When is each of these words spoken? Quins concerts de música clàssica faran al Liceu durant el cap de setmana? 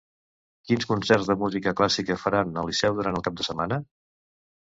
Quins 0.69 0.85
concerts 0.91 1.27
de 1.31 1.35
música 1.41 1.73
clàssica 1.81 2.17
faran 2.21 2.57
al 2.63 2.71
Liceu 2.71 2.97
durant 3.01 3.19
el 3.21 3.25
cap 3.29 3.37
de 3.43 3.47
setmana? 3.49 3.79